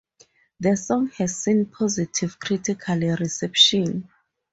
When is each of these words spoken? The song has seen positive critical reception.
The 0.59 0.77
song 0.77 1.09
has 1.19 1.37
seen 1.43 1.67
positive 1.67 2.39
critical 2.39 2.97
reception. 2.97 4.09